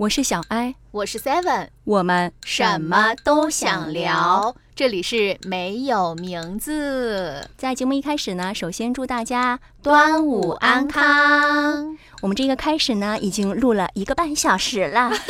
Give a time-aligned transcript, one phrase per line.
[0.00, 4.56] 我是小艾，我是 Seven，我们什么都想聊。
[4.74, 7.46] 这里是没有名字。
[7.58, 11.98] 在节目一开始呢，首先祝大家端午安康。
[12.22, 15.12] 我们这个开始呢，已经录了一个半小时了。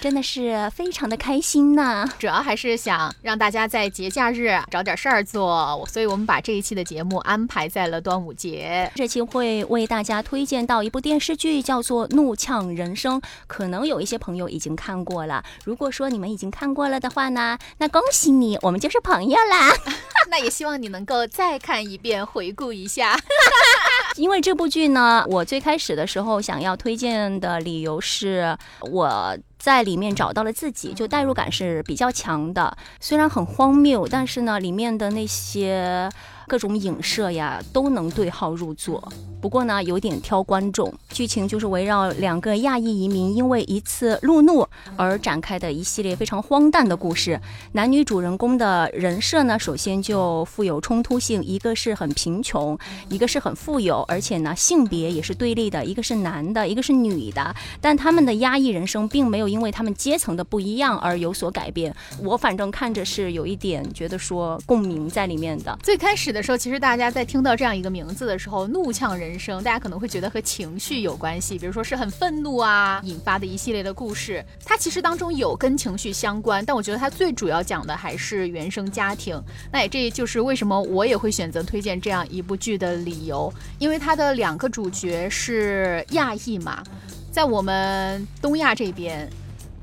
[0.00, 2.08] 真的是非常的开心呐！
[2.18, 8.90] 主要还是想让大家在节假日找点事儿做，所以我们把这一期的节目安排在了端午节。
[8.94, 15.42] 这期会为大家推荐到一部电视剧，叫做《怒呛人生》，可能有一些朋友已经看过了。
[15.64, 19.74] 如果说你们已经看过了的话呢，那恭喜你，我们就是朋友啦。
[20.30, 23.18] 那也希望你能够再看一遍，回顾一下。
[24.16, 28.56] 因为这部剧呢，我最开始的时候想要推荐的理由是，
[28.92, 29.36] 我。
[29.58, 32.76] 在里面找到了自己，就代入感是比较强的。
[33.00, 36.08] 虽然很荒谬，但是呢，里面的那些。
[36.48, 39.06] 各种影射呀，都能对号入座。
[39.40, 40.92] 不过呢，有点挑观众。
[41.10, 47.40] 剧情就是围绕两个亚裔移民因为一次路怒而展开的一系列非常荒诞的故事。
[47.72, 52.76] 男女主人公的人设呢，首先就富有冲突性，一个是很贫穷，
[53.08, 57.54] 一个是很富有，而且呢，性别也是对立的，一个是男的，一个是女的。
[57.80, 61.94] 但他们的压抑人生并没有因为他们阶层的不一样而有所改变。
[62.24, 65.78] 我反正看着是有一点觉得说共鸣在里面的。
[65.84, 66.37] 最开始的。
[66.38, 74.44] 的时候，其实大家在听到这样一个名字的时候，“怒呛人生”，大家可能会觉得和情绪有关系，比如说是很愤怒啊，引发的一系列的故事。
[74.64, 79.42] 它其实当中有跟情绪相关，但我觉得它最主要讲的还是原生家庭。
[79.72, 86.84] 那也这就是为什么我也会选择推荐这样一部剧的理由，因为它的两个主角是亚裔嘛，
[87.32, 89.28] 在我们东亚这边，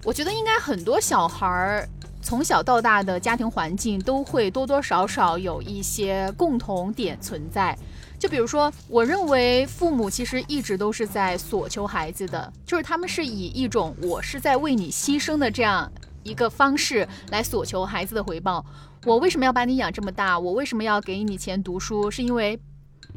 [0.06, 1.90] 我觉得应该很多小孩儿。
[2.26, 7.78] 从小到大的家庭环境都会多多少少有一些共同点存在，
[8.18, 15.92] 就比如说，我认为父母其实一直都是在索求孩子的，就是他们是以一种我是在为你牺牲的这样
[16.24, 18.66] 一个方式来索求孩子的回报。
[19.06, 20.40] 我为什么要把你养这么大？
[20.40, 22.10] 我为什么要给你钱读书？
[22.10, 22.60] 是因为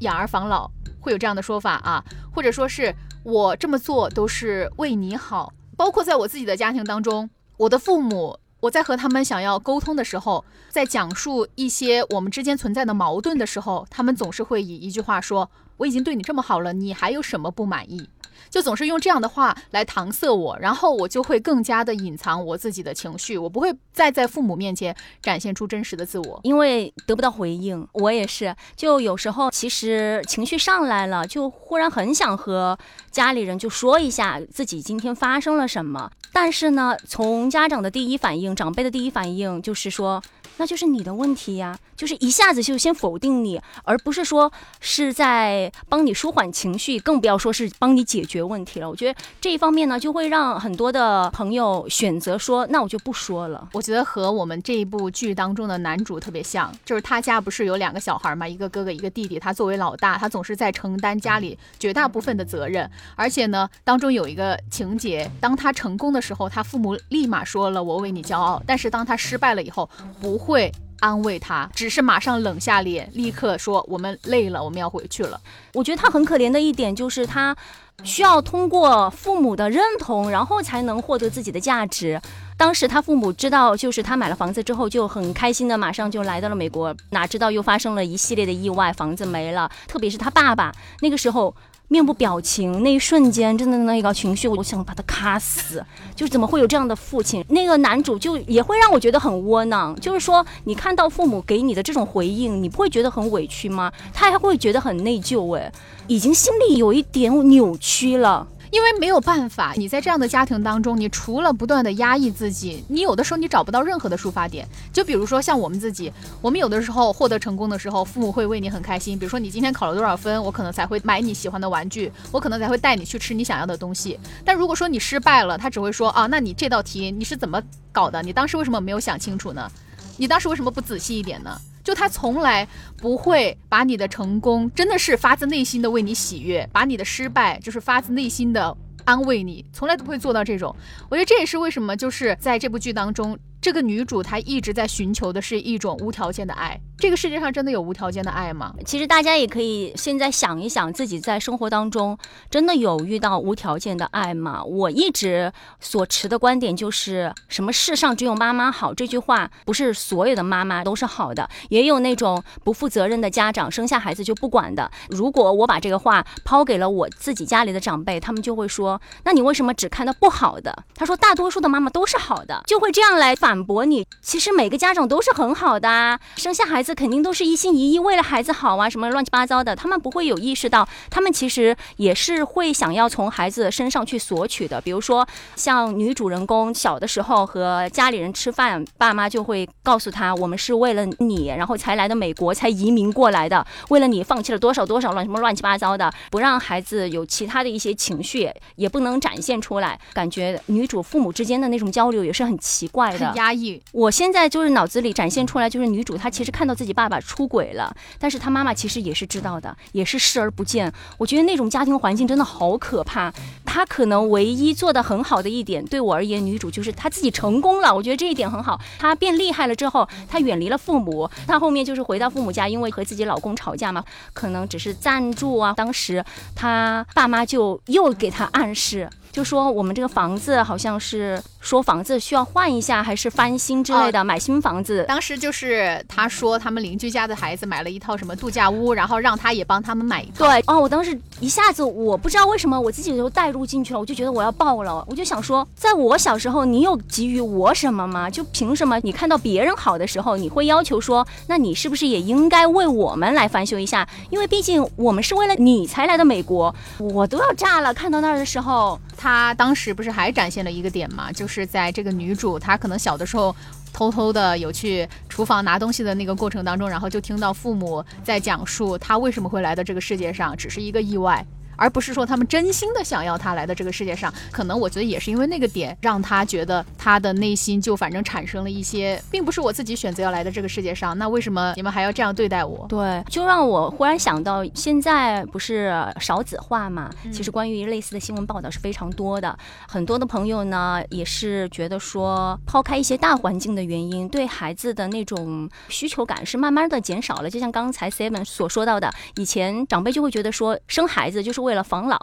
[0.00, 0.70] 养儿防老
[1.00, 5.50] 会有这样的说法啊，或者说是我这么做都是为你好。
[5.78, 8.38] 包括在我自己的家庭当中，我的父母。
[8.60, 15.48] 我在和他们想要沟通的时候，在讲述一些我们之间存在的矛盾的时候，他们总是会以一句话说
[15.78, 18.08] ：“我已经对你这么好了，你还有什么不满意？”
[18.50, 27.86] 就总是用这样的话来搪塞我，然后我就会更加的隐藏我自己的情绪，我不会再在父母面前展现出真实的自我，因为得不到回应。
[27.92, 32.78] 我也是，就有时候其实情绪上来了，就忽然很想和
[33.10, 36.10] 家里人就说一下自己今天发生了什么。
[36.32, 40.22] 但是呢，从家长的第一反应，长辈的第一反应就是说，
[40.58, 48.88] 那就是你的问题呀，就是一下子就先否定你，而不是说是在帮你舒缓情绪，更不要说是帮你解决问题了。
[48.88, 53.66] 我觉得这一方面呢，就会让很多的朋友选择说，那我就不说了。
[53.72, 59.38] 我觉得和我们这一部剧当中的男主特别像，就是他家不是有两个小孩嘛，一个哥哥，一个弟弟。
[59.38, 66.18] 他作为老大，他总是在承担家里绝大部分的责任，而且呢，当中有一个情节，当他成功的。
[66.20, 69.88] 时候，他父母立马说了“我为你骄傲”，但是当他失败了以后，
[70.20, 75.38] 不会安慰他，只是马上冷下脸，立刻说：“我们累了，我们要回去了。
[75.74, 77.54] ”我觉得他很可怜的一点就是他
[78.02, 82.18] 需要通过父母的认同，然后才能获得自己的价值。
[82.56, 89.70] 当时他父母知道，就是他买了房子之后，就很开心的马上就来到了美国，哪知道又发生了一系列的意外，房子没了。
[89.86, 91.54] 特别是他爸爸那个时候。
[91.88, 95.84] 面部表情那一瞬间，真的那个情绪，我想把他卡死。
[96.14, 97.42] 就是怎么会有这样的父亲？
[97.48, 99.98] 那个男主就也会让我觉得很窝囊。
[99.98, 103.90] 就是说，你看到父母给你的这种回应，你不会觉得很委屈吗？
[104.12, 105.72] 他还会觉得很内疚，哎，
[106.06, 108.46] 已经心里有一点扭曲了。
[108.70, 114.66] 因为没有办法，你在这样的家庭当中，你除了不断的压抑自己，你有的时候你找不到任何的抒发点。
[114.92, 119.18] 就比如说像我们自己，我们有的时候获得成功的时候，父母会为你很开心。
[119.18, 124.18] 比如说你今天考了多少分，我可能才会买你喜欢的玩具，我可能才会带你去吃你想要的东西。
[124.44, 127.62] 但如果说你失败了，他只会说啊，那你这道题你是怎么
[127.92, 128.22] 搞的？
[128.22, 129.70] 你当时为什么没有想清楚呢？
[130.16, 131.58] 你当时为什么不仔细一点呢？
[131.88, 132.68] 就他从来
[132.98, 138.76] 不会把你的成功真的是发自内心的为你喜悦，把你的失败就是发自内心的
[139.06, 140.76] 安慰你，从来都不会做到这种。
[141.08, 146.80] 我觉得这也是为什么就是在这部剧当中，这个女主她一直在寻求的是一种无条件的爱。
[146.98, 148.74] 这个世界上真的有无条件的爱吗？
[148.84, 152.18] 其实大家也可以现在想一想，自己在生活当中
[152.50, 154.64] 真的有遇到无条件的爱吗？
[154.64, 164.90] 我一直所持的观点就是，什么世上只有妈妈好这句话，不是所有的妈妈都是好的，也有那种不负责任的家长，生下孩子就不管的。
[165.08, 170.76] 如果我把这个话抛给了我自己家里的长辈，他们就会说，那你为什么只看到不好的？
[170.96, 174.06] 他说，大多数的妈妈都是好的，就会这样来反反驳你。
[174.20, 176.94] 其实每个家长都是很好的，生下孩子。
[176.94, 184.78] 肯定都是一心一意为了孩子好啊，什么乱七八糟的，他们不会有意识到，他们其实也是会想要从孩子身上去索取的。
[184.80, 199.96] 比如说，像女主人公小的时候和家里人吃饭，爸妈就会告诉他，我们是为了你，然后才来的美国，才移民过来的，为了你放弃了多少多少乱什么乱七八糟的，不让孩子有其他的一些情绪，也不能展现出来。
[200.12, 203.80] 感觉女主父母之间的那种交流也是很奇怪的，压抑。
[203.92, 206.74] 我现在就是脑子里展现出来，就是女主她其实看到。
[206.78, 210.92] 自己爸爸出轨了，但是她妈妈其实也是知道的，也是视而不见。
[211.16, 213.34] 我觉得那种家庭环境真的好可怕。
[213.64, 217.92] 她可能唯一做的很好的一点，对我而言，女主就是她自己成功了。
[217.92, 218.80] 我觉得这一点很好。
[218.96, 225.72] 她变厉害了之后，她远离了父母，她后面就是回到父母家，因为和自己老公吵架嘛，可能只是暂住啊。
[225.72, 226.24] 当时
[226.54, 229.10] 她爸妈就又给她暗示。
[229.30, 235.04] 就说我们这个房子好像是说房子需要换一下，还是翻新之类的，买新房子。
[235.08, 240.46] 当时就是他说他们邻居家的孩子买了一套什么度假屋，然后让他也帮他们买一套。
[240.46, 248.30] 对，哦，我当时一下子我不知道为什么我自己就带入进去了，我就觉得我要爆了，我就想说，在我小时候你有给予我什么吗？
[248.30, 254.08] 就凭什么你看到别人好的时候，你会要求说，那你是不是也应该为我们来翻修一下？
[254.30, 257.92] 因为毕竟我们是为了你才来的美国，我都要炸了。
[257.92, 258.98] 看到那儿的时候。
[259.20, 261.32] 他当时不是还展现了一个点嘛？
[261.32, 263.56] 就是在这个女主她可能小的时候
[263.92, 271.44] 偷偷的有去厨房拿东西的那个过程当中，然后就听到父母在讲述她为什么会来到这个世界上，只是一个意外。
[271.78, 282.84] 而不是说他们真心的想要他来到这个世界上，可能我觉得也是因为那个点，让他觉得他的内心就反正产生了一些，并不是我自己选择要来的这个世界上，那为什么你们还要这样对待我？
[282.88, 287.08] 对，就让我忽然想到，现在不是少子化嘛？
[287.32, 297.48] 其实关于类似的新闻报道是非常多的，很多的朋友呢也是觉得说，抛开一些大环境的原因，对孩子的那种需求感是慢慢的减少了。
[297.48, 302.18] 就像刚才 Seven 所说到的，以前长辈就会觉得说，生孩子就是为为了防老，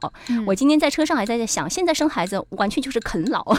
[0.47, 3.45] 我今天在车上还在想，现在生孩子完全就是啃老。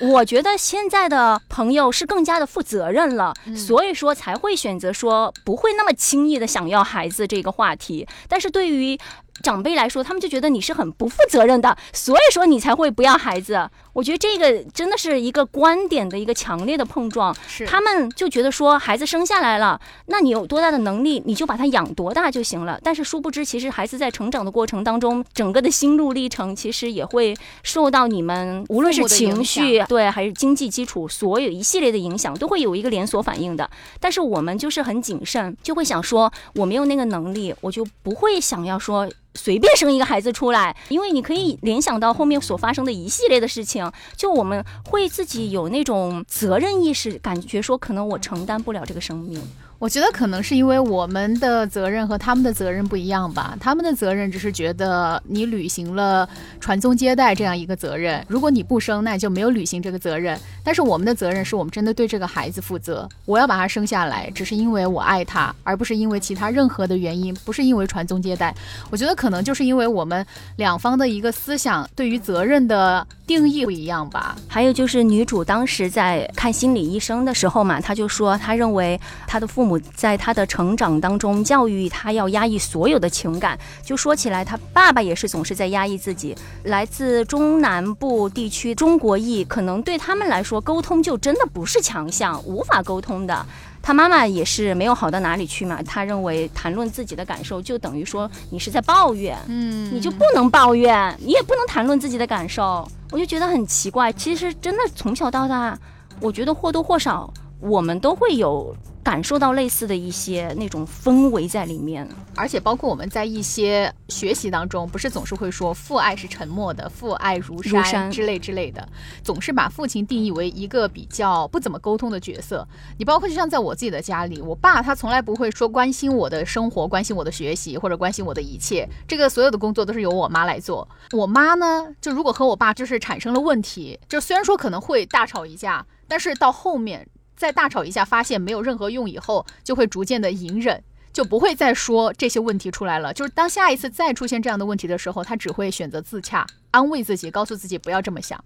[0.00, 8.06] 我觉得现在的朋友是更加的负责任了，所以说才会选择说不会那么轻易的想要孩子这个话题。
[8.28, 8.98] 但是对于
[9.42, 13.70] 长辈来说，他们就觉得你是很不负责任的，所以说你才会不要孩子。
[13.94, 17.34] 我觉得这个真的是一个观点的一个强烈的碰撞。
[17.48, 22.78] 是，他们就觉得说孩子生下来了，那你有多大的能力，你就把他养多大就行了。
[22.82, 33.70] 但是殊不知，其实孩子在成长的过程当中，整个的心路历程，其实也会受到你们无论是情绪对还是经济基础，所有一系列的影响，都会有一个连锁反应的。
[34.00, 39.08] 但是我们就是很谨慎，就会想说我没有那个能力，我就不会想要说。
[39.34, 49.40] 随便生一个孩子出来，因为你可以联想到后面所发生的一系列的事情，就我们会自己有那种责任意识，感觉说可能我承担不了这个生命。
[49.78, 53.56] 我觉得可能是因为我们的责任和他们的责任不一样吧。
[53.60, 56.26] 他们的责任只是觉得你履行了
[56.58, 60.38] 传宗接代这样一个责任，如果你不生，那你就没有履行这个责任。
[60.62, 68.54] 但是我们的责任是我们真的对这个孩子负责，我要把他生下来，只是因为我爱他，而不是因为其他任何的原因，不是因为传宗接代。
[68.90, 70.24] 我觉得可能就是因为我们
[70.56, 74.36] 两方的一个思想对于责任的定义不一样吧。
[74.48, 79.78] 还有就是女主当时在看心理医生的时候嘛，她就说她认为她的父母。
[79.94, 83.58] 在她的成长当中，教育她要压抑所有的情感。
[83.82, 86.36] 就说起来，她爸爸也是总是在压抑自己。
[86.64, 93.46] 来自中南部地区中国裔，可能对他们来说，沟通就真的不是强项，无法沟通的。
[93.86, 95.82] 他妈妈也是没有好到哪里去嘛。
[95.82, 99.36] 他认为谈论自己的感受，就等于说你是在抱怨。
[99.46, 102.88] 嗯，你就不能抱怨，你也不能谈论自己的感受。
[103.10, 104.10] 我就觉得很奇怪。
[104.14, 105.78] 其实真的从小到大，
[106.18, 108.74] 我觉得或多或少，我们都会有。
[109.04, 112.08] 感受到类似的一些那种氛围在里面。
[112.34, 118.88] 而且包括我们在一些学习当中，不是总是会说父爱是沉默的，父爱如山之类之类的，
[119.22, 122.66] 总是把父亲定义为一个比较不怎么沟通的角色。
[122.98, 130.88] 你包括就像在我自己的家里，我爸他从来不会说关心我的生活、关心我的学习或者关心我的一切，这个所有的工作都是由我妈来做。
[131.12, 140.82] 我妈呢，就如果和我爸就是产生了问题，就虽然说可能会大吵一架，但是到后面再大吵一架，发现没有任何用以后，就会逐渐的隐忍。
[141.12, 143.14] 就不会再说这些问题出来了。
[143.14, 148.42] 就是当下一次再出现这样的问题的时候，他只会选择自洽，安慰自己，告诉自己不要这么想。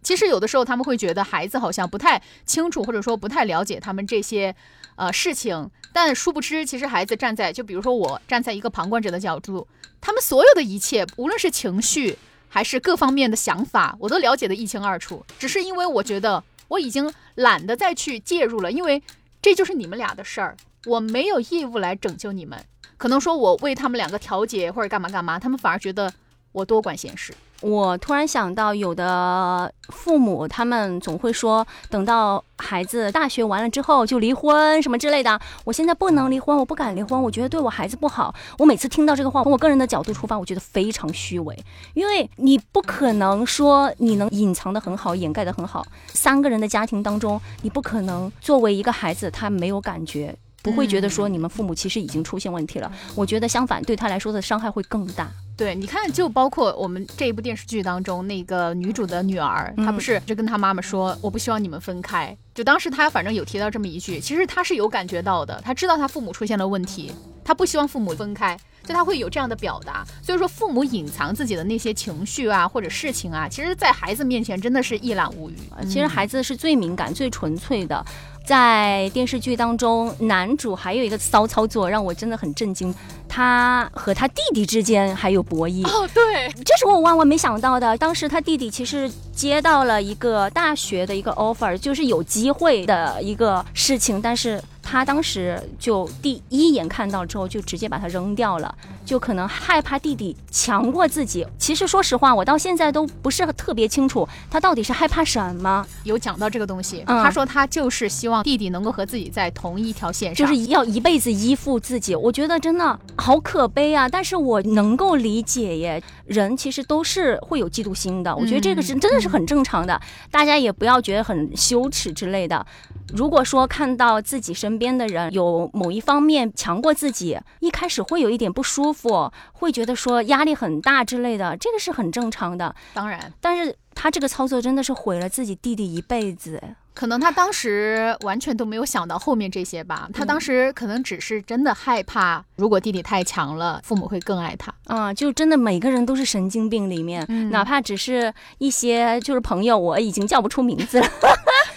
[0.00, 4.54] 其实有的时候他们会觉得孩子好像不太清楚，或者说不太了解他们这些
[4.94, 9.66] 呃事情，但殊不知，其实孩子站在就比如说我站在一个旁观者的角度，
[10.00, 12.16] 他们所有的一切，无论是情绪
[12.48, 15.26] 还是各方面的想法，我都了解的一清二楚。
[15.40, 19.02] 只是因为我觉得我已经懒得再去介入了，因为
[19.40, 20.56] 这就是你们俩的事儿。
[20.86, 22.62] 我没有义务来拯救你们，
[22.98, 26.12] 可能说我为他们两个调解或者干嘛干嘛，他们反而觉得
[26.54, 27.34] 我多管闲事。
[27.60, 35.40] 我突然想到，有的父母他们总会说，等到孩子大学完了之后就离婚什么之类的。
[35.64, 38.32] 我现在不能离婚，我不敢离婚，我觉得对我孩子不好。
[38.58, 41.58] 我每次听到这个话，从我个人的角度出发，我觉得非常虚伪，
[41.94, 45.84] 因为你不可能说你能隐藏的很好，掩盖的很好。
[46.08, 50.36] 三个人的家庭当中，你不可能作为一个孩子，他没有感觉。
[50.64, 55.30] 不会觉得说你们父母其实已经出现问题了，我觉得相反，对他来说的伤害会更大。
[55.54, 62.34] 对，你看，就包括我们这一部电视剧当中那个女主的女儿，她不是就跟她妈妈说，我不希望你们分开。
[62.54, 67.12] 就当时她反正有提到这么一句，其实她是有感觉到的，她知道她父母出现了问题，
[67.44, 70.04] 她不希望父母分开，就他会有这样的表达。
[70.22, 75.56] 所以说，父母隐藏自己的那些情绪啊或者事情啊，其实，在孩子面前真的是一览无余。
[75.88, 78.04] 其实孩子是最敏感、最纯粹的。
[78.46, 82.94] 在电视剧当中，男主还有一个骚操作让我真的很震惊，
[83.26, 85.82] 他和他弟弟之间还有博弈。
[85.86, 87.96] 哦，对，这是我万万没想到的。
[87.96, 94.62] 当时他弟弟其实接到了一个大学的一个 offer，就是有机会的一个事情，但是。
[94.84, 98.72] 他当时就第一眼看到之后，就直接把它扔掉了，
[99.04, 101.46] 就可能害怕弟弟强过自己。
[101.58, 105.84] 其实说实话，我到现在都不是特别清楚他到底是害怕什么。
[106.04, 112.14] 有讲到这个东西，他说他就是希望弟弟能够和自己在同一条线上，就是要一辈子依附自己。
[112.14, 114.08] 我觉得真的好可悲啊！
[114.08, 118.34] 但是我能够理解耶，人其实都是会有嫉妒心的。
[118.36, 119.98] 我觉得这个是真的是很正常的，
[120.30, 122.64] 大家也不要觉得很羞耻之类的。
[123.12, 132.74] 如果说看到自己身边的人有某一方面强过自己，一开始会有一点不舒服，会觉得说压力很大之类的，这个是很正常的。
[132.92, 136.60] 当然，但是他这个操作真的是毁了自己弟弟一辈子。
[136.94, 144.72] 可能他当时完全都没有想到后面这些吧，他当时可能只是真的害怕，如果弟弟太强了，父母会更爱他。
[144.86, 151.06] 啊，就真的每个人都是神经病里面，哪怕只是一些就是朋友，我已经叫不出名字了。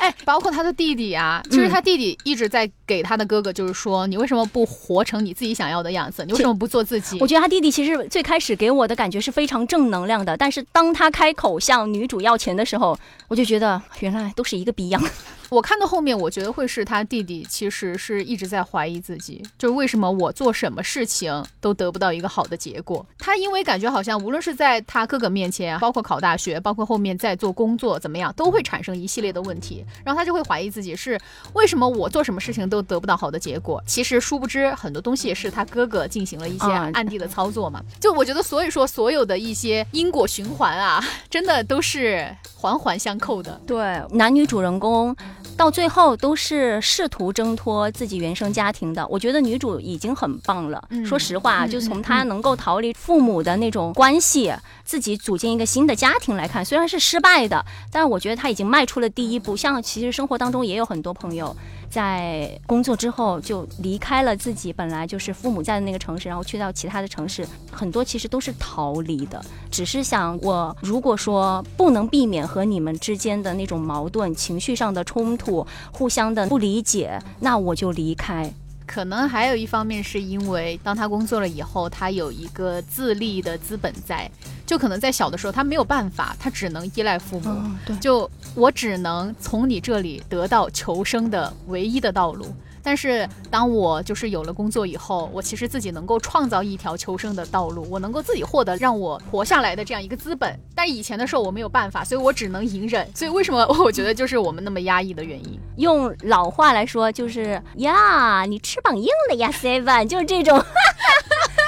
[0.08, 6.24] 哎，包括他的弟弟啊，其实他弟弟一直在给他的哥哥，就是说你为什么不活成你自己想要的样子？
[6.26, 7.18] 你为什么不做自己？
[7.20, 12.98] 我觉得他弟弟其实最开始给我的感觉是非常正能量的，但是当他开口向女主要钱的时候，
[13.28, 15.04] 我就觉得原来都是一个逼样。
[15.50, 23.06] 我看到后面，我觉得会是他弟弟，其实是一直在怀疑自己，就是为什么我做什么事情都得不到一个好的结果。
[23.18, 31.18] 他因为感觉好像无论是在他哥哥面前，包括考大学，包括后面在做工作怎么样，都会产生一系列的问题，然后他就会怀疑自己是
[31.54, 33.82] 为什么我做什么事情都得不到好的结果。
[33.88, 37.82] 其实殊不知很多东西也是他哥哥进行了一些暗地的操作嘛。
[38.02, 43.60] 就我觉得，所以说所有的一些因果循环啊，真的都是环环相扣的。
[43.66, 45.16] 对，男女主人公。
[45.58, 50.88] 到最后都是试图挣脱自己原生家庭的，我觉得女主已经很棒了。
[51.04, 54.54] 说实话，就从她能够逃离父母的那种关系，
[54.86, 59.58] 自己组建一个新的家庭来看，虽然是失败的，但是我觉得她已经迈出了第一步。
[59.58, 61.56] 像其实生活当中也有很多朋友。
[61.90, 78.52] 在工作之后就离开了自己本来就是父母在的那个城市，然后去到其他的城市，很多其实都是逃离的，只是想我如果说不能避免和你们之间的那种矛盾、情绪上的冲突、互相的不理解，那我就离开。
[78.88, 84.32] 可能还有一方面是因为当他工作了以后，他有一个自立的资本在，
[84.66, 87.62] 就可能在小的时候他没有办法，他只能依赖父母。
[87.86, 92.48] 对，就我只能从你这里得到求生的唯一的道路。
[92.88, 100.58] 但是当我就是有了工作以后，我其实自己能够创造一条求生的道路，我能够自己获得让我活下来的这样一个资本。
[100.74, 103.06] 但以前的时候我没有办法，所以我只能隐忍。
[103.14, 105.60] 所以为什么我觉得就是我们那么压抑的原因？
[105.76, 110.58] 用老话来说就是呀，你翅膀硬了呀，Seven，就是这种。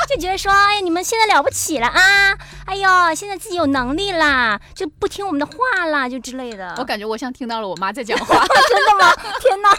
[0.10, 2.02] 就觉得说，哎呀，你们现在了不起了啊！
[2.66, 6.74] 哎呦，现在自己有能力啦，就不听我们的话啦，就之类的。
[6.80, 8.34] 我感觉我像听到了我妈在讲话，
[8.70, 9.14] 真的吗？
[9.40, 9.70] 天哪！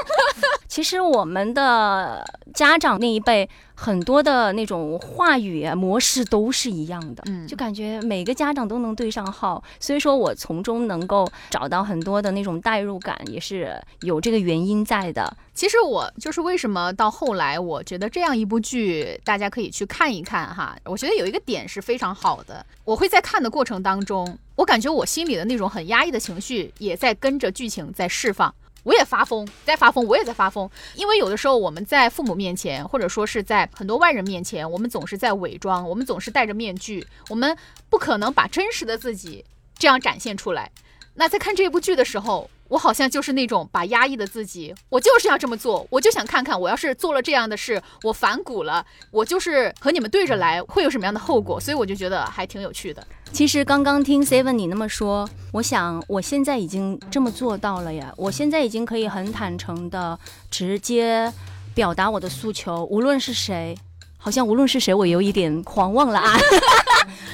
[0.68, 2.24] 其实我们的
[2.54, 3.48] 家长那一辈。
[3.78, 15.30] 很多的那种话语模式都是一样的，嗯，就感觉每个家长都能对上号，所以说我从中能够找到很多的那种代入感，也是有这个原因在的。
[15.52, 20.74] 其实我就是为什么到后来，我觉得这样一部剧大家可以去看一看哈。
[20.86, 28.54] 我觉得有一个点是非常好的，我会在看的过程当中，我感觉我心里的那种很压抑的情绪也在跟着剧情在释放。
[28.86, 30.70] 我也发疯，在发疯，我也在发疯。
[30.94, 37.56] 因为有的时候我们在父母面前，或者说是在很多外人面前，我们总是在伪装，我们总是戴着面具，我们
[37.90, 39.44] 不可能把真实的自己
[39.76, 40.70] 这样展现出来。
[41.14, 42.48] 那在看这部剧的时候。
[42.68, 51.60] 我好像就是那种把压抑的自己，我就是要这么做，我就想看看，我要是做了这样的事，我反骨了，我就是和你们对着来，会有什么样的后果？
[51.60, 53.06] 所以我就觉得还挺有趣的。
[53.32, 60.18] 其实刚刚听 Seven 你那么说，我想我现在已经这么做到了呀，我现在已经可以很坦诚的
[60.50, 61.32] 直接
[61.74, 63.76] 表达我的诉求，无论是谁，
[64.16, 66.38] 好像无论是谁，我有一点狂妄了啊。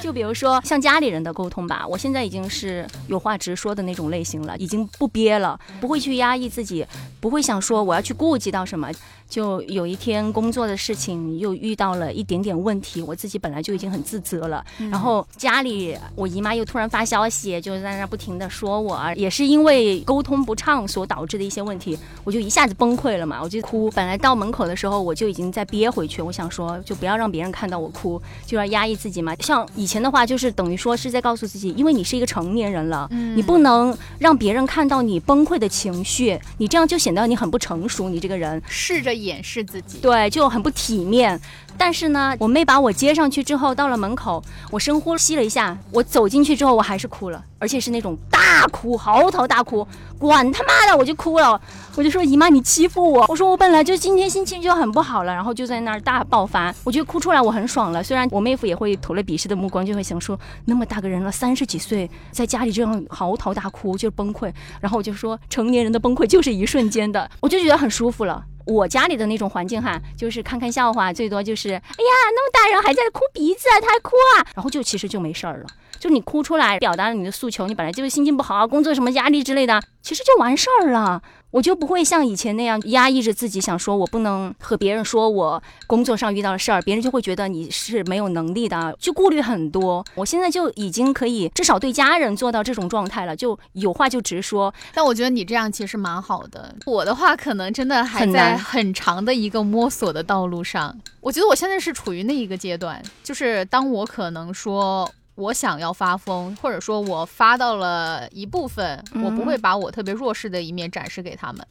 [0.03, 6.85] 就比如说像家里人的沟通吧，我现在已经是有话直说的那种类型了，已经不憋了，不会去压抑自己，
[7.21, 8.91] 不会想说我要去顾及到什么。
[9.29, 23.89] 就有一天工作的事情又遇到了一点点问题，我自己本来就已经很自责了，然后家里我姨妈又突然发消息，就在那不停的说我，也是因为沟通不畅所导致的一些问题，我就一下子崩溃了嘛，我就哭。
[23.91, 29.33] 本来到门口的时候我就已经在憋回去，我想说就不要让别人看到我哭，就要压抑自己嘛。
[29.39, 39.13] 像以前的话，就是等于说是在告诉自己，因为你是一个成年人了，你不能让别人看到你崩溃的情绪，你这样就显得你很不成熟，你这个人试着。
[39.13, 41.39] 掩饰自己，对，就很不体面。
[41.77, 49.85] 但是呢，我妹把我接上去之后，到了门口，我深呼吸了一下，我走进去之后，我还是哭了，而且是那种大哭，嚎啕大哭，
[50.17, 51.59] 管他妈的，我就哭了。
[51.95, 53.25] 我就说姨妈，你欺负我。
[53.27, 56.73] 我说我本来就今天心情就很不好了，然后就在那儿大爆发。
[56.83, 58.01] 我觉得哭出来我很爽了。
[58.01, 64.51] 虽然我妹夫也会投了鄙视的目光，就会想说那么大个人了，三十几岁，在家里这样嚎啕大哭，就崩溃。
[64.79, 68.43] 然后我就说成年人的崩溃就是一瞬间的，我就觉得很舒服了。
[68.65, 75.65] 我家里的那种环境哈，就是看看笑话，最多就是，哎呀，那么大人还在哭鼻子，他还哭啊，然后就其实就没事儿了，
[75.99, 81.21] 就你哭出来，表达了你的诉求，你本来就是心情不好，工作什么压力之类的，其实就完事儿了。
[81.53, 90.03] 我就不会像以前那样压抑着自己，想说我不能和别人说我工作上遇到的事儿，别人就会觉得你是没有能力的，就顾虑很多。
[90.15, 94.73] 我现在就已经可以至少对家人做到这种状态了，就有话就直说。
[94.95, 96.73] 但我觉得你这样其实蛮好的。
[96.87, 100.97] 我的话可能真的还在很长的一个摸索的道路上。
[101.21, 105.07] 我觉得我现在是处于那一个阶段，就是当我可能说。
[105.35, 111.65] 我想要发疯，或者说我发到了一部分，我不会把我特别弱势的一面展示给他们。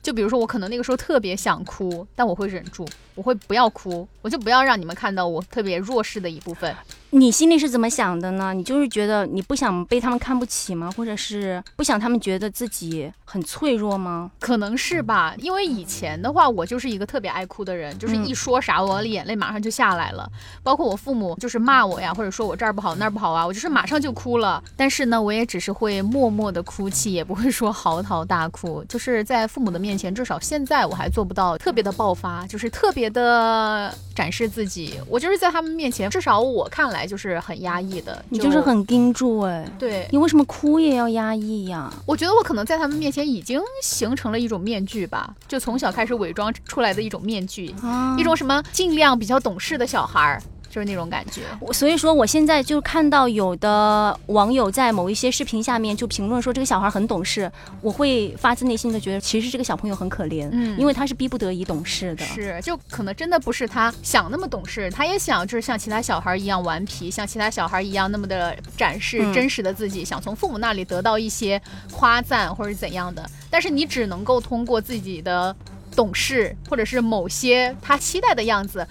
[0.00, 6.74] 就比如说，我可能那个时候特别想哭，但我会忍住，我会不要哭，我就不要让你们看到我特别弱势的一部分。
[7.10, 8.52] 你心里是怎么想的呢？
[8.52, 10.92] 你就是觉得你不想被他们看不起吗？
[10.94, 14.30] 或者是不想他们觉得自己很脆弱吗？
[14.38, 20.30] 可能是吧，因为以前的话，我就是一个特别爱哭的人，就是一说啥，我的眼泪马上就下来了。
[20.62, 24.62] 包括我父母就是骂我呀，或者说我这儿不好那儿不好啊，我就是马上就哭了。
[24.76, 28.84] 但是呢，我也只是会默默的哭泣，也不会说嚎啕大哭。
[28.86, 35.00] 就是在父母的面前，至少现在我还做不到特别的爆发，就是特别的展示自己。
[35.08, 36.97] 我就是在他们面前，至少我看来。
[36.98, 41.92] 来就是很压抑的，你就是很盯住哎，对你为什么哭也要压抑呀？
[42.04, 47.74] 我觉得我可能在他们面前已经形成了一种面具吧，就从小开始伪装出来的一种面具，
[48.18, 50.42] 一种什么尽量比较懂事的小孩儿。
[50.70, 57.50] 就是那种感觉，所以说我现在就看到有的网友在某一些视频下面就评论说这个小孩很懂事，
[57.80, 75.54] 我会发自内心的觉得其实这个小朋友很可怜，嗯，因为他是逼不得已懂事的，是，就可能真的不是他想那么懂事，他也想就是像其他小孩一样顽皮，像其他小孩一样那么的展示真实的自己，想从父母那里得到一些夸赞或者怎样的，但是你只能够通过自己的
[75.96, 78.86] 懂事或者是某些他期待的样子。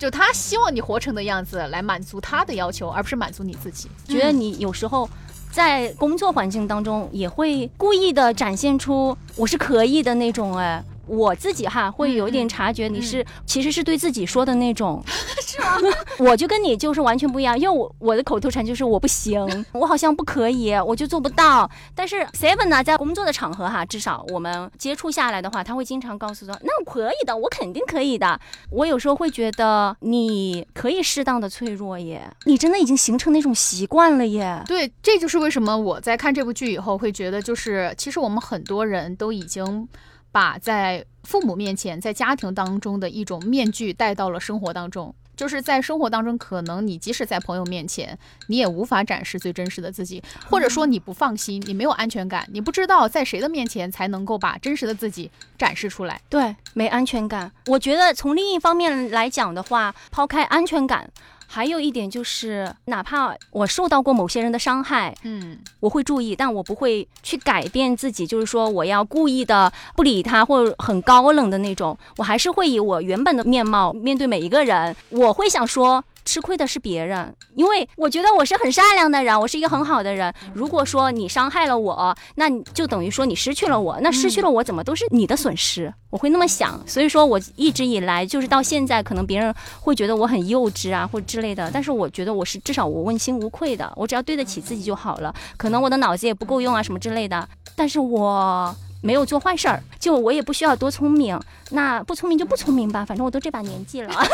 [0.00, 3.88] 就他希望你活成的样子来满足他的要求，而不是满足你自己。
[4.08, 5.06] 觉得你有时候
[5.52, 10.82] 在工作环境当中也会故意的展现出我是可以的那种，哎。
[11.10, 15.02] 我自己哈会有一点察觉，你是其实是对自己说的那种，
[15.44, 15.76] 是吗？
[16.18, 21.68] 我就跟你就是完全不一样，因为我我的口头禅就是我不行， 我好像不可以，我就做不到。
[21.94, 28.40] 但是 Seven 呢，在工作的场合哈，至少我们接触下来的话，他会经常告诉说，那可以的，我肯定可以的。
[28.70, 34.62] 我有时候会觉得你可以适当的脆弱耶，你真的已经形成那种习惯了耶。
[34.66, 39.88] 对，这就是为什么我在看这部剧以后会觉得，就是其实我们很多人都已经
[40.32, 45.14] 把在父母面前、在家庭当中的一种面具带到了生活当中。
[45.36, 56.20] 就是在生活当中，可能你即使在朋友面前，你也无法展示最真实的自己，或者说你不放心，你没有安全感，你不知道在谁的面前才能够把真实的自己展示出来。
[56.28, 57.50] 对，没安全感。
[57.68, 61.10] 我觉得从另一方面来讲的话，抛开安全感。
[61.52, 76.04] 还有一点就是，哪怕我受到过某些人的伤害，嗯，我会注意，但我不会去改变自己，就是说我要故意的不理他，或者很高冷的那种，我还是会以我原本的面貌面对每一个人，我会想说。
[76.24, 80.32] 吃亏的是别人，因为我觉得我是很善良的人，我是一个很好的人。
[80.54, 86.80] 如果说你伤害了我，那你就等于说你失去了我，那失去了我怎么都是你的损失，我会那么想。
[86.86, 95.34] 所以说我一直以来就是到现在，可能别人会觉得我很幼稚啊，或者之类的，但是我觉得我是至少我问心无愧的，我只要对得起自己就好了。
[95.56, 101.38] 可能我的脑子也不够用啊，什么之类的，但是我没有做坏事儿，就我也不需要多聪明，
[101.70, 104.12] 那不聪明就不聪明吧，反正我都这把年纪了。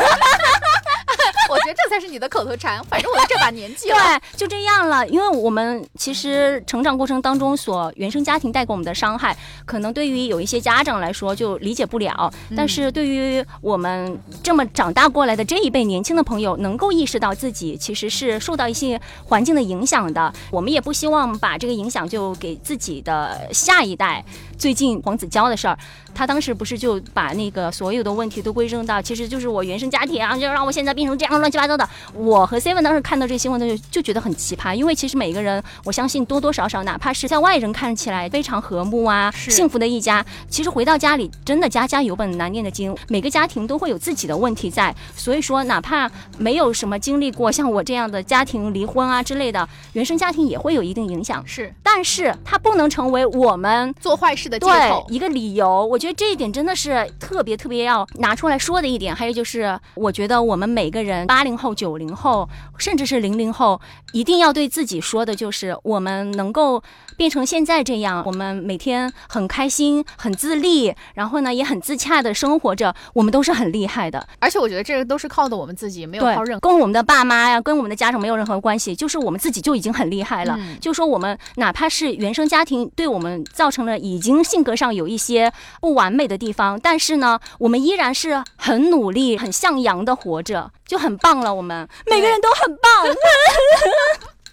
[1.49, 2.83] 我觉得这才是你的口头禅。
[2.85, 3.97] 反正我这把年纪，对，
[4.35, 5.07] 就这样了。
[5.07, 12.31] 因为我们其实成长过程当中所原生家庭带给我们的伤害，可能对于有一些家长来说就理解不了。
[12.55, 20.33] 但是对于我们这么长大过来的这一辈年轻的朋友，能够意识到自己其实是受到一些环境的影响的。
[20.51, 24.23] 我们也不希望把这个影响就给自己的下一代。
[24.57, 25.77] 最近黄子佼的事儿。
[26.13, 31.87] 他当时不是就把那个所有的问题都归正到，其实就是我原生家庭啊，就让我现在变成这样乱七八糟的。
[32.13, 44.95] 我和 Seven 当时看到这个新闻的时候就觉得很奇葩，因为其实每个人，我相信多多少少，哪怕是在外人看起来非常和睦啊、幸福的一家，其实回到家里真的家家有本难念的经，每个家庭都会有自己的问题在。
[45.15, 51.43] 所以说，哪怕没有什么经历过像我这样的家庭离婚啊之类的，原生家庭也会有一定影响。
[51.45, 55.85] 是，但是它不能成为我们做坏事的借口一个理由。
[55.85, 63.79] 我觉得这一点真的是特别特别要拿出来说的一点，还有就是，我觉得我们每个人，八零后、九零后，甚至是零零后，
[64.13, 66.81] 一定要对自己说的就是，我们能够
[67.15, 74.27] 变成现在这样，我们每天很开心、很自立，然后呢也很自洽的生活着，我们都是很厉害的。
[74.39, 80.57] 而且我觉得这个都是靠的我们自己，没有靠任何跟我们的爸妈呀，跟我们的家长没有任何关系，就是我们自己就已经很厉害了。
[80.79, 86.79] 就说我们哪怕是原生家庭对我们造成了已经性格上有一些不完美的地方。
[86.81, 91.53] 但是呢，我们依然是很努力、很向阳的活着，就很棒了。
[91.53, 93.05] 我们每个人都很棒。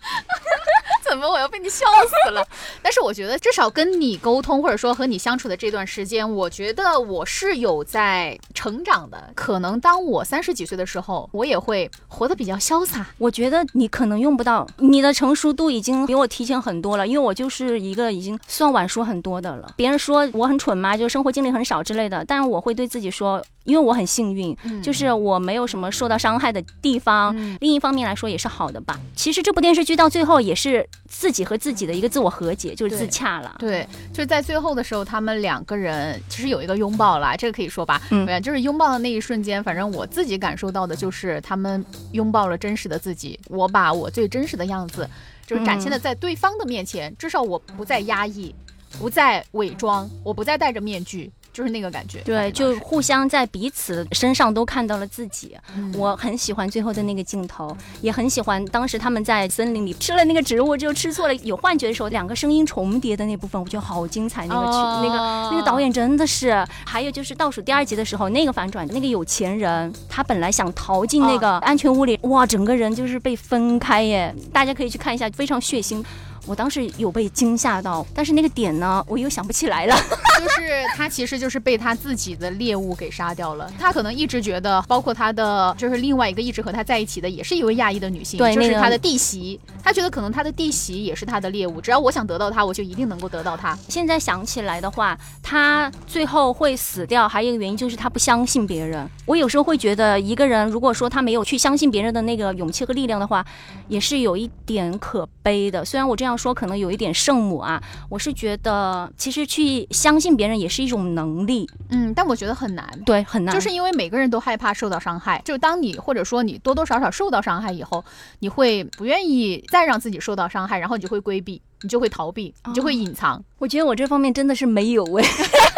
[1.09, 1.85] 怎么我要被你笑
[2.27, 2.45] 死了？
[2.83, 9.31] 但是我觉得至少跟你沟通，或者说和你相处的这段时间，我觉得我是有在成长的。
[9.35, 13.07] 可能当我三十几岁的时候，我也会活得比较潇洒。
[13.19, 17.07] 我觉得你可能用不到，你的成熟度已经比我提前很多了。
[17.07, 19.73] 因为我就是一个已经算晚熟很多的了。
[19.77, 23.45] 别人说我很蠢嘛，就生活经历很少之类的，但是我会对自己说。
[23.65, 27.35] 因为我很幸运，就是我没有什么受到伤害的地方。
[27.61, 29.01] 另一方面来说也是好的吧。
[29.17, 33.57] 其实这部电视剧到最后也是自己和自己的一个自我和解，就是自洽了。
[33.59, 38.01] 对，就是在最后的时候，他们两个人其实有一个拥抱了，这个可以说吧。
[38.11, 43.39] 嗯，就是拥抱的那一瞬间，反正我自己感受到的就是他们拥抱了真实的自己。
[43.49, 45.09] 我把我最真实的样子，
[45.47, 48.55] 就是展现的在对方的面前，至少我不再压抑，
[48.99, 51.31] 不再伪装，我不再戴着面具。
[51.55, 55.57] 就是那个感觉，对，就互相在彼此身上都看到了自己。
[55.97, 64.47] 我很喜欢最后的那个镜头，也很喜欢当时他们在森林里吃了那个植物，就吃错了有幻觉的时候，两个声音重叠的那部分，我觉得好精彩。
[64.49, 66.67] 那个曲，那个那个导演真的是。
[66.85, 74.35] 还有就是倒数第二集的时候，那个反转，那个有钱人他本来想逃进那个安全屋里，哇，整个人就是被分开耶。
[74.53, 76.05] 大家可以去看一下，非常血腥。
[76.47, 79.97] 我当时有被惊吓到，但是那个点呢，我又想不起来了。
[80.39, 83.71] 就是他其实就是被他自己的猎物给杀掉了。
[83.79, 89.59] 他可能一直觉得，包括他的就是另外一个一直和他在一起的，也是一位亚裔的女性，对，就是他的弟媳。
[89.83, 93.79] 他觉得可能他的弟媳也是他的猎物，只要我想得到他，我就一定能够得到他。
[93.89, 99.09] 现在想起来的话，他最后会死掉，还有一个原因就是他不相信别人。
[99.25, 103.45] 我有时候会觉得，一个人如果说他没有去相信别人的那个勇气和力量的话，
[103.89, 105.83] 也是有一点可悲的。
[105.83, 106.34] 虽然我这样。
[106.35, 112.85] 样说可能有一点圣母啊，我是觉得其实去相信别人也是一种能力，嗯，但我觉得很难。
[113.07, 118.05] 对，很难，就是因为每个人都害怕受到伤害，就当你或者说你多多少少受到伤害以后，
[118.41, 123.43] 你会不愿意再让自己受到伤害，然后你就会规避，你就会逃避，你就会隐藏。
[123.59, 125.25] 我觉得我这方面真的是没有哎。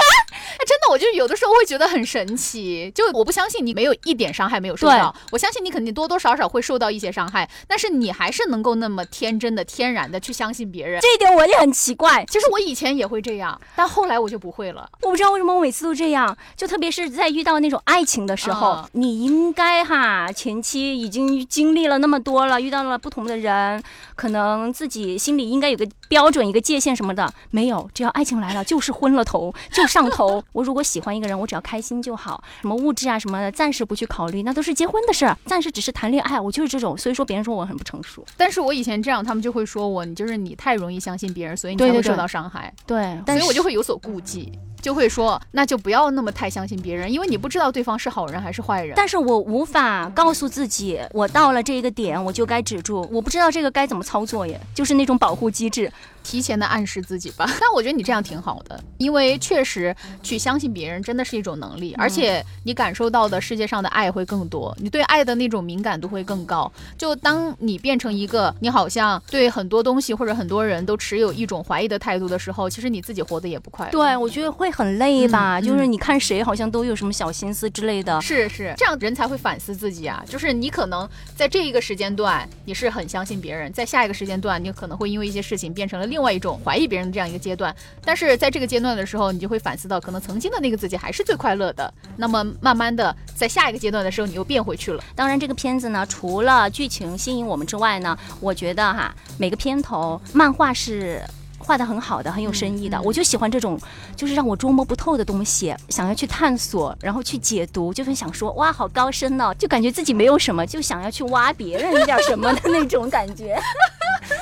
[0.97, 12.25] 我就有的时候会觉得很神奇，就我不相信你没有一点伤害没有受到，我相信你肯定多多少少会受到一些伤害，但是你还是能够那么天真的、天然的去相信别人，这一点我也很奇怪。
[12.31, 14.89] 其实我以前也会这样，但后来我就不会了。
[15.03, 23.83] 我不知道为什么我每次都这样，就特别是在遇到那种爱情的时候，你应该哈前期已经经历了那么多了，遇到了不同的人，
[24.15, 30.43] 可能自己心里应该有个标准、一个界限什么的，没有，只要爱情来了就是昏了头，就上头。
[30.53, 35.37] 我如果喜欢一个人，我只要开心就好，什么物质啊什么的，暂时不去考虑，那都是结婚的事儿。
[35.44, 36.96] 暂时只是谈恋爱，我就是这种。
[36.96, 42.72] 所以说别人说我很不成熟，但是我以前这样，他们就会说我，你就是你太容易相信别人，所以你才会受到伤害。
[42.87, 44.53] 对，所以我就会有所顾忌。
[44.87, 48.94] 就会说，那就不要那么太相信别人，因为你不知道对方是好人还是坏人。
[48.94, 57.46] 但是我无法告诉自己，我到了这个点我就该止住，我不知道这个该怎么操作耶，就是那种保护机制，提前的暗示自己吧。
[57.61, 66.70] 但我觉得你这样挺好的，因为确实去相信别人真的是一种能力，而且你感受到的世界上的爱会更多，你对爱的那种敏感度会更高。
[66.96, 73.90] 就当你变成一个你好像对很多东西或者很多人都持有一种怀疑的态度的时候，其实你自己活得也不快乐。
[73.90, 74.70] 对，我觉得会。
[74.77, 75.59] 很累吧？
[75.59, 78.21] 就是你看谁好像都有什么小心思之类的。
[78.21, 80.23] 是是，这样人才会反思自己啊。
[80.29, 87.75] 就是你可能在这一个时间段你是很相信别人，在下一个时间段你可能会因为一些事情变成了另外一种怀疑别人的这样一个阶段。
[88.05, 91.91] 但是在这个阶段的时候，你就会反思到，可能曾经的那个自己还是最快乐的。
[92.19, 95.03] 那么慢慢的，在下一个阶段的时候，你又变回去了。
[95.15, 101.23] 当然，这个片子呢，除了剧情吸引我们之外呢，我觉得哈，每个片头漫画是。
[101.66, 103.79] 画的很好的，很有深意的，我就喜欢这种，
[104.14, 113.59] 就是让我捉摸不透的东西，想要去探索，然后去解读，就是想说哇，好高深哦，就感觉自己没有什么，就想要去挖别人一点什么的那种感觉。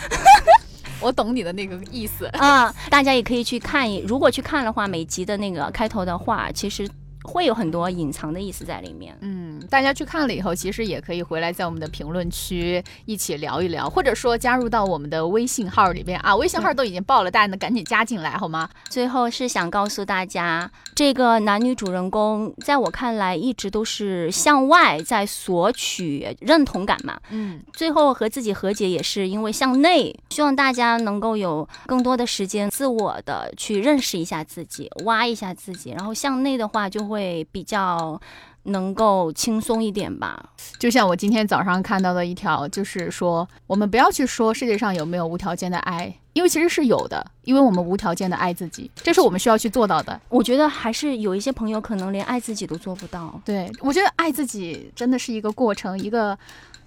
[1.00, 6.88] 我懂你的那个意思啊， 大家也可以去看一，如果去看的话，每集的那个开头的话，其实。
[7.26, 9.16] 会有很多隐藏的意思在里面。
[9.22, 16.36] 嗯，大家去看了以后，其实也可以回来在我们的评论区一起聊一聊，或者说加入到我们的微信号里边啊。
[16.36, 18.68] 微信号都已经报了，大家呢赶紧加进来好吗？
[18.90, 27.18] 最后是想告诉大家，这个男女主人公在我看来一直都是向外在索取认同感嘛。
[27.30, 37.14] 嗯，最后和自己和解也是因为向内，希望大家能够有更多的时间自我的去认识一下自己，挖一下自己，然后向内的话就会。
[37.14, 38.20] 会比较
[38.64, 40.50] 能够轻松一点吧。
[40.78, 50.20] 就像我今天早上看到的一条，就是说我们不要去说世界上有没有无条件的爱，因为其实是有的，因为我们无条件的爱自己，这是我们需要去做到的。
[50.28, 53.40] 我觉得还是有一些朋友可能连爱自己都做不到。
[53.44, 56.36] 对我觉得爱自己真的是一个过程，一个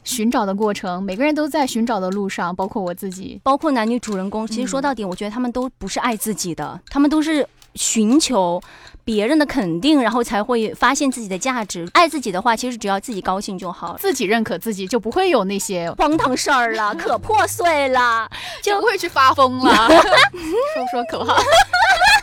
[0.03, 4.47] 寻找的过程，每个人都在寻找的路上，包括我自己，包括男女主人公。
[4.47, 8.61] 其实说到底，我觉得他们都不是爱自己的，他们都是寻求。
[9.05, 11.87] 别人的肯定，然后才会发现自己的价值。
[11.93, 18.29] 爱自己的话，其实只要自己高兴就好，自己认可自己，就不会有那些荒唐事儿了， 可破碎了，
[18.61, 19.87] 就不会去发疯了。
[19.87, 21.41] 说说口号，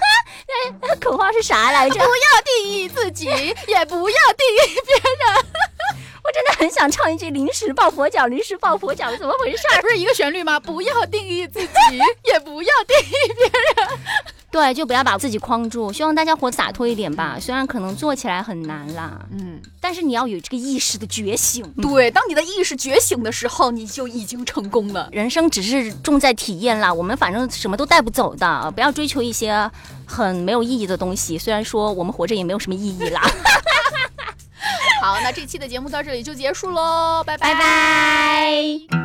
[1.01, 1.95] 口号是啥来着？
[1.95, 3.25] 不要定义自己，
[3.67, 5.45] 也不要定义别人。
[6.23, 9.63] 我真的很想唱一句“临时抱佛脚，临时抱佛脚”，怎么回事？
[9.81, 10.61] 不是一个旋律吗？
[10.61, 11.69] 不要定义自己，
[12.25, 13.99] 也不要定义别人。
[14.55, 15.93] 对，就不要把自己框住。
[15.93, 17.37] 希望大家活洒脱一点吧。
[17.41, 21.69] 虽然可能做起来很难啦，嗯，但是你要有这个意识的觉醒。
[21.83, 25.09] 对，当你的意识觉醒的时候，你就已经成功了。
[25.11, 28.71] 人生只是重在体验啦，我们反正什么都带不走的。
[28.77, 29.69] 不要追求一些
[30.07, 31.37] 很没有意义的东西。
[31.37, 33.21] 虽然说我们活着也没有什么意义啦。
[35.03, 39.04] 好，那这期的节目到这里就结束喽，拜拜拜拜。